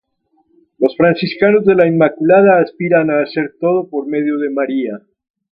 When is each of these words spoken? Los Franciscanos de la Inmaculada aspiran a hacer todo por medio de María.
Los 0.79 0.97
Franciscanos 0.97 1.63
de 1.63 1.75
la 1.75 1.85
Inmaculada 1.85 2.57
aspiran 2.59 3.11
a 3.11 3.21
hacer 3.21 3.53
todo 3.59 3.87
por 3.87 4.07
medio 4.07 4.39
de 4.39 4.49
María. 4.49 5.01